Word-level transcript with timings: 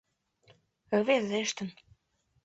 Рвезештын. 0.97 1.69